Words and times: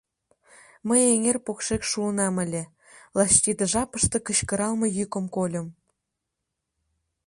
Мый 0.87 1.01
эҥер 1.13 1.37
покшек 1.45 1.81
шуынам 1.91 2.35
ыле, 2.45 2.63
лач 3.17 3.31
тиде 3.43 3.63
жапыште 3.73 4.17
кычкыралме 4.27 4.87
йӱкым 4.97 5.25
кольым. 5.35 5.67